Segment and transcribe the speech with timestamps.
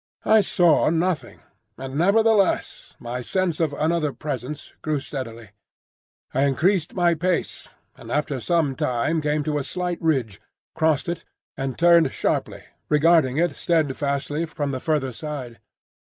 [0.25, 1.41] I saw nothing,
[1.77, 5.49] and nevertheless my sense of another presence grew steadily.
[6.33, 10.41] I increased my pace, and after some time came to a slight ridge,
[10.73, 11.23] crossed it,
[11.55, 15.59] and turned sharply, regarding it steadfastly from the further side.